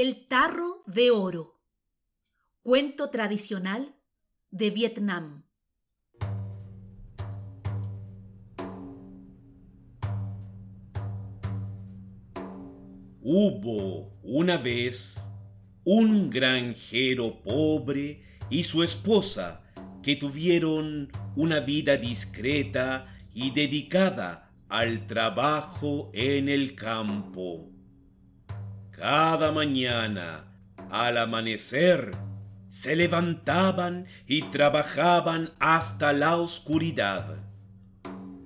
[0.00, 1.60] El tarro de oro.
[2.62, 3.96] Cuento tradicional
[4.48, 5.44] de Vietnam.
[13.20, 15.32] Hubo una vez
[15.82, 19.64] un granjero pobre y su esposa
[20.00, 23.04] que tuvieron una vida discreta
[23.34, 27.77] y dedicada al trabajo en el campo.
[28.98, 30.44] Cada mañana,
[30.90, 32.16] al amanecer,
[32.68, 37.24] se levantaban y trabajaban hasta la oscuridad.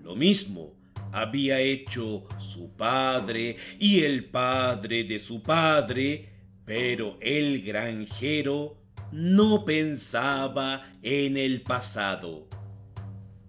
[0.02, 0.74] Lo mismo
[1.15, 6.29] había hecho su padre y el padre de su padre,
[6.66, 8.77] pero el granjero
[9.10, 12.46] no pensaba en el pasado.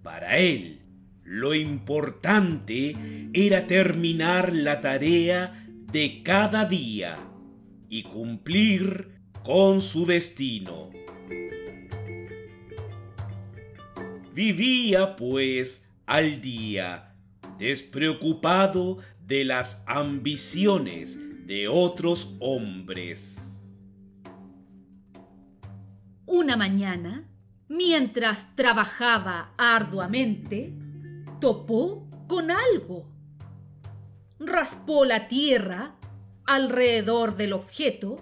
[0.04, 0.80] Para él,
[1.26, 2.96] lo importante
[3.34, 5.60] era terminar la tarea
[5.94, 7.16] de cada día
[7.88, 10.90] y cumplir con su destino.
[14.34, 17.16] Vivía pues al día,
[17.60, 23.92] despreocupado de las ambiciones de otros hombres.
[26.26, 27.30] Una mañana,
[27.68, 30.74] mientras trabajaba arduamente,
[31.40, 33.13] topó con algo.
[34.40, 35.96] Raspó la tierra
[36.46, 38.20] alrededor del objeto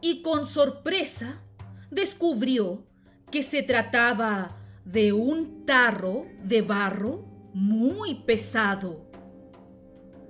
[0.00, 1.42] y con sorpresa
[1.90, 2.84] descubrió
[3.30, 9.10] que se trataba de un tarro de barro muy pesado.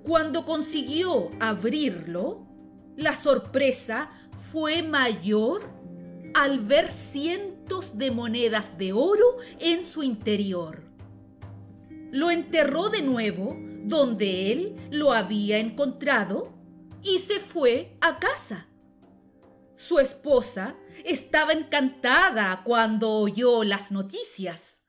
[0.02, 2.46] Cuando consiguió abrirlo,
[2.96, 5.60] la sorpresa fue mayor
[6.34, 10.84] al ver cientos de monedas de oro en su interior.
[12.10, 16.52] Lo enterró de nuevo donde él lo había encontrado
[17.02, 18.66] y se fue a casa.
[19.76, 24.82] Su esposa estaba encantada cuando oyó las noticias,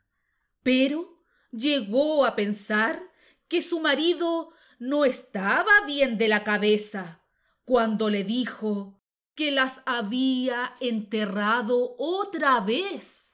[0.64, 3.02] pero llegó a pensar
[3.48, 7.22] que su marido no estaba bien de la cabeza
[7.66, 9.00] cuando le dijo
[9.36, 13.31] que las había enterrado otra vez.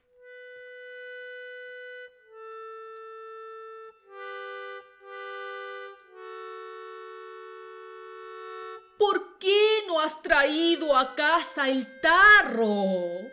[10.00, 13.32] Has traído a casa el tarro?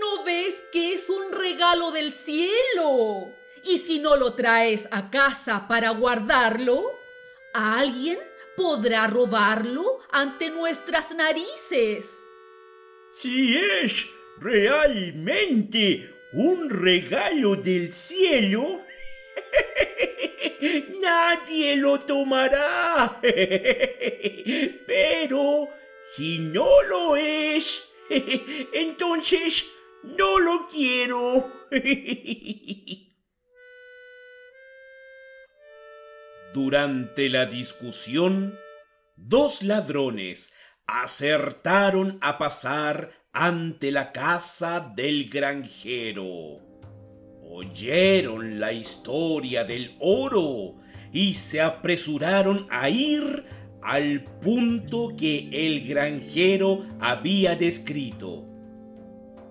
[0.00, 3.32] ¿No ves que es un regalo del cielo?
[3.64, 6.84] Y si no lo traes a casa para guardarlo,
[7.52, 8.18] alguien
[8.56, 12.16] podrá robarlo ante nuestras narices.
[13.12, 14.06] Si es
[14.38, 18.82] realmente un regalo del cielo,
[21.00, 23.18] nadie lo tomará.
[24.86, 25.68] Pero
[26.16, 27.84] si no lo es,
[28.72, 29.66] entonces
[30.02, 31.52] no lo quiero.
[36.54, 38.58] Durante la discusión,
[39.16, 40.54] dos ladrones
[40.86, 46.24] acertaron a pasar ante la casa del granjero.
[47.42, 50.76] Oyeron la historia del oro
[51.12, 53.44] y se apresuraron a ir
[53.82, 58.44] al punto que el granjero había descrito.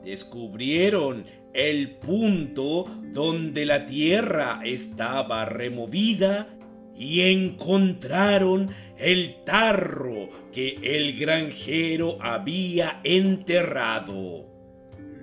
[0.03, 6.49] Descubrieron el punto donde la tierra estaba removida
[6.97, 14.45] y encontraron el tarro que el granjero había enterrado.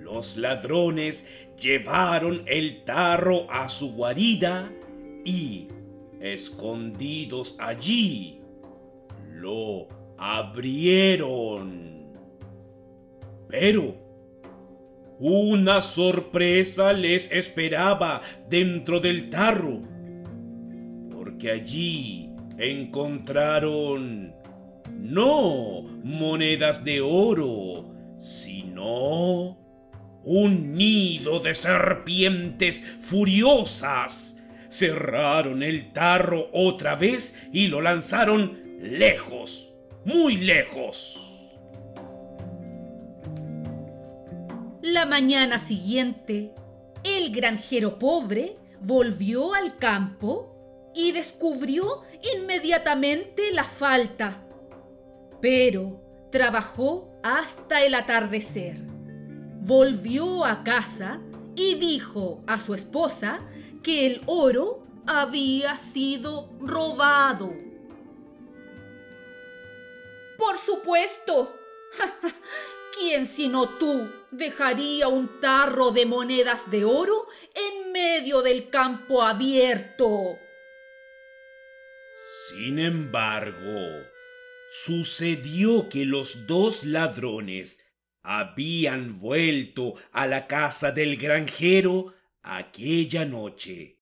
[0.01, 4.71] Los ladrones llevaron el tarro a su guarida
[5.25, 5.67] y,
[6.19, 8.42] escondidos allí,
[9.43, 12.07] lo abrieron.
[13.49, 13.95] Pero
[15.19, 19.83] una sorpresa les esperaba dentro del tarro
[21.13, 24.33] porque allí encontraron
[24.89, 29.57] no monedas de oro, sino
[30.23, 34.37] un nido de serpientes furiosas.
[34.69, 41.57] Cerraron el tarro otra vez y lo lanzaron lejos, muy lejos.
[44.81, 46.53] La mañana siguiente,
[47.05, 52.01] el granjero pobre volvió al campo y descubrió
[52.35, 54.45] inmediatamente la falta.
[55.41, 58.75] Pero trabajó hasta el atardecer.
[59.61, 61.21] Volvió a casa
[61.55, 63.39] y dijo a su esposa
[63.81, 67.72] que el oro había sido robado.
[70.53, 71.59] Por supuesto,
[72.99, 80.37] ¿Quién sino tú dejaría un tarro de monedas de oro en medio del campo abierto?
[82.49, 84.03] Sin embargo,
[84.69, 87.79] sucedió que los dos ladrones
[88.21, 92.13] habían vuelto a la casa del granjero
[92.43, 93.97] aquella noche.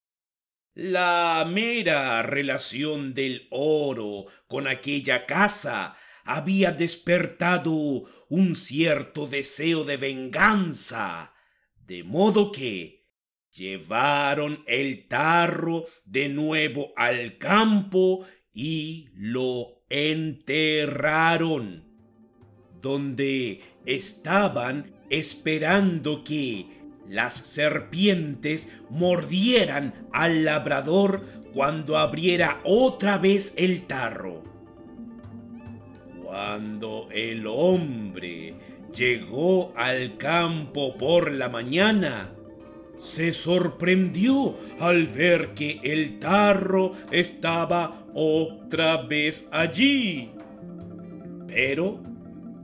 [0.73, 5.95] La mera relación del oro con aquella casa
[6.25, 7.71] había despertado
[8.29, 11.33] un cierto deseo de venganza,
[11.85, 13.01] de modo que
[13.51, 21.85] llevaron el tarro de nuevo al campo y lo enterraron,
[22.81, 26.65] donde estaban esperando que
[27.07, 31.21] las serpientes mordieran al labrador
[31.53, 34.50] cuando abriera otra vez el tarro.
[36.51, 38.55] Cuando el hombre
[38.93, 42.29] llegó al campo por la mañana,
[42.97, 50.29] se sorprendió al ver que el tarro estaba otra vez allí.
[51.47, 52.03] Pero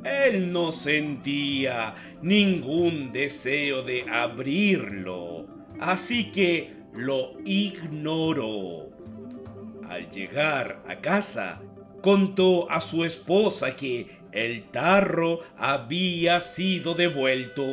[0.04, 5.48] él no sentía ningún deseo de abrirlo,
[5.80, 8.92] así que lo ignoró.
[9.90, 11.62] Al llegar a casa,
[12.08, 17.66] contó a su esposa que el tarro había sido devuelto.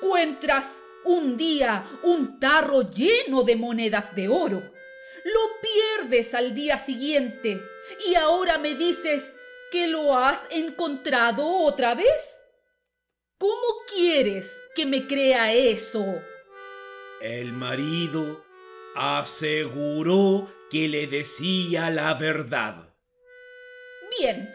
[0.00, 4.62] Encuentras un día un tarro lleno de monedas de oro.
[5.24, 7.60] Lo pierdes al día siguiente
[8.08, 9.34] y ahora me dices
[9.72, 12.38] que lo has encontrado otra vez.
[13.38, 16.04] ¿Cómo quieres que me crea eso?
[17.20, 18.47] El marido
[18.98, 22.74] aseguró que le decía la verdad.
[24.18, 24.52] Bien,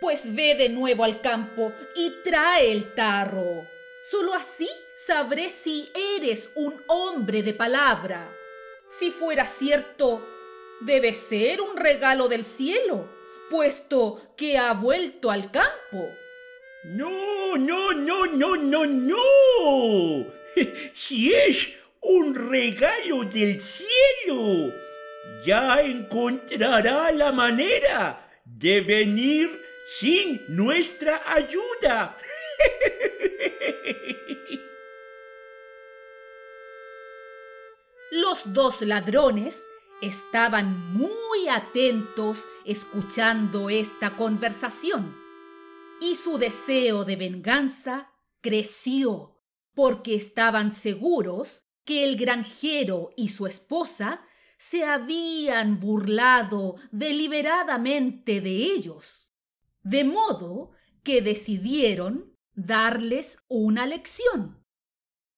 [0.00, 3.66] pues ve de nuevo al campo y trae el tarro.
[4.08, 8.30] Solo así sabré si eres un hombre de palabra.
[8.88, 10.24] Si fuera cierto,
[10.80, 13.08] debe ser un regalo del cielo,
[13.50, 16.08] puesto que ha vuelto al campo.
[16.84, 20.32] No, no, no, no, no, no.
[20.94, 24.72] Si es un regalo del cielo,
[25.44, 29.50] ya encontrará la manera de venir
[30.00, 32.16] sin nuestra ayuda.
[38.10, 39.64] Los dos ladrones
[40.00, 45.16] estaban muy atentos escuchando esta conversación
[46.00, 49.40] y su deseo de venganza creció
[49.74, 54.22] porque estaban seguros que el granjero y su esposa
[54.58, 59.30] se habían burlado deliberadamente de ellos,
[59.82, 60.70] de modo
[61.02, 64.64] que decidieron darles una lección.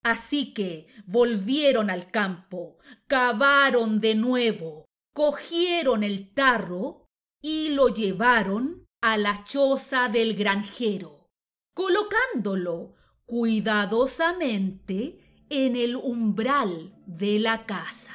[0.03, 2.79] Así que volvieron al campo,
[3.09, 7.09] cavaron de nuevo, cogieron el tarro
[7.43, 11.33] y lo llevaron a la choza del granjero,
[11.75, 12.93] colocándolo
[13.25, 18.13] cuidadosamente en el umbral de la casa.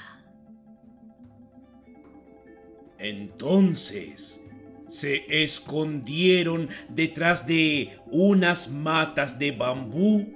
[3.00, 4.46] Entonces
[4.88, 10.32] se escondieron detrás de unas matas de bambú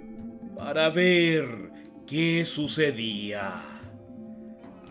[0.57, 1.45] para ver
[2.07, 3.51] qué sucedía.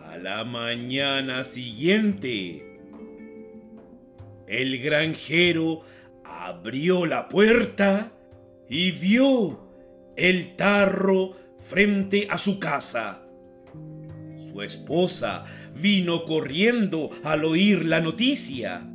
[0.04, 2.78] A la mañana siguiente,
[4.46, 5.80] el granjero
[6.24, 8.12] abrió la puerta
[8.68, 9.66] y vio
[10.16, 13.22] el tarro frente a su casa.
[14.36, 15.44] Su esposa
[15.74, 18.86] vino corriendo al oír la noticia.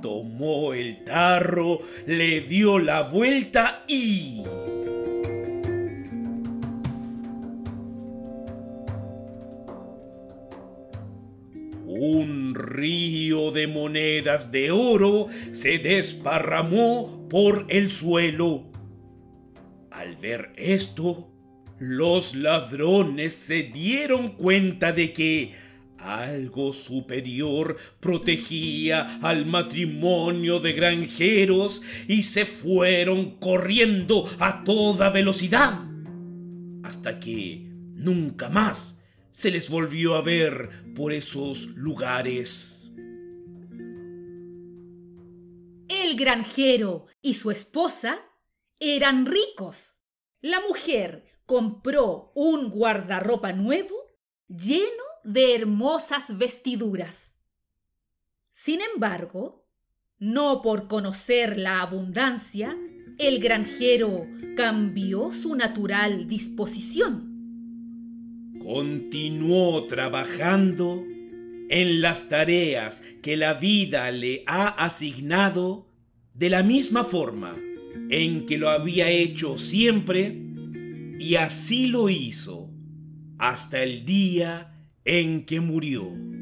[0.00, 4.42] Tomó el tarro, le dio la vuelta y...
[11.86, 18.70] Un río de monedas de oro se desparramó por el suelo.
[19.90, 21.33] Al ver esto,
[21.78, 25.52] los ladrones se dieron cuenta de que
[25.98, 35.72] algo superior protegía al matrimonio de granjeros y se fueron corriendo a toda velocidad
[36.84, 37.62] hasta que
[37.94, 42.92] nunca más se les volvió a ver por esos lugares.
[45.88, 48.18] El granjero y su esposa
[48.78, 50.00] eran ricos.
[50.40, 53.94] La mujer compró un guardarropa nuevo
[54.48, 57.34] lleno de hermosas vestiduras.
[58.50, 59.66] Sin embargo,
[60.18, 62.76] no por conocer la abundancia,
[63.18, 67.32] el granjero cambió su natural disposición.
[68.62, 71.04] Continuó trabajando
[71.68, 75.86] en las tareas que la vida le ha asignado
[76.34, 77.54] de la misma forma
[78.10, 80.43] en que lo había hecho siempre
[81.18, 82.70] y así lo hizo
[83.38, 86.33] hasta el día en que murió.